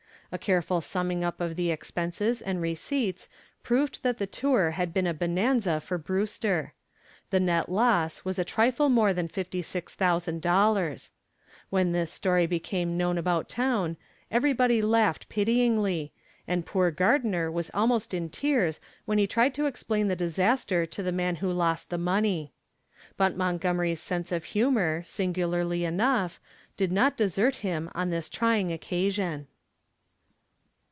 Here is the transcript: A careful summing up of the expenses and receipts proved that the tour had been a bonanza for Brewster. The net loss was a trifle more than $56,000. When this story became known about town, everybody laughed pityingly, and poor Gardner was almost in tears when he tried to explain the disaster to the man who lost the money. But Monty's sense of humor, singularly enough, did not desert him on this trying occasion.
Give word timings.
A 0.33 0.37
careful 0.37 0.79
summing 0.79 1.25
up 1.25 1.41
of 1.41 1.57
the 1.57 1.71
expenses 1.71 2.41
and 2.41 2.61
receipts 2.61 3.27
proved 3.63 4.01
that 4.03 4.17
the 4.17 4.25
tour 4.25 4.71
had 4.71 4.93
been 4.93 5.05
a 5.05 5.13
bonanza 5.13 5.81
for 5.81 5.97
Brewster. 5.97 6.71
The 7.31 7.41
net 7.41 7.67
loss 7.67 8.23
was 8.23 8.39
a 8.39 8.45
trifle 8.45 8.87
more 8.87 9.13
than 9.13 9.27
$56,000. 9.27 11.09
When 11.69 11.91
this 11.91 12.13
story 12.13 12.45
became 12.47 12.95
known 12.95 13.17
about 13.17 13.49
town, 13.49 13.97
everybody 14.31 14.81
laughed 14.81 15.27
pityingly, 15.27 16.13
and 16.47 16.65
poor 16.65 16.91
Gardner 16.91 17.51
was 17.51 17.69
almost 17.73 18.13
in 18.13 18.29
tears 18.29 18.79
when 19.03 19.17
he 19.17 19.27
tried 19.27 19.53
to 19.55 19.65
explain 19.65 20.07
the 20.07 20.15
disaster 20.15 20.85
to 20.85 21.03
the 21.03 21.11
man 21.11 21.35
who 21.35 21.51
lost 21.51 21.89
the 21.89 21.97
money. 21.97 22.53
But 23.17 23.35
Monty's 23.35 23.99
sense 23.99 24.31
of 24.31 24.45
humor, 24.45 25.03
singularly 25.05 25.83
enough, 25.83 26.39
did 26.77 26.93
not 26.93 27.17
desert 27.17 27.55
him 27.55 27.89
on 27.93 28.11
this 28.11 28.29
trying 28.29 28.71
occasion. 28.71 29.47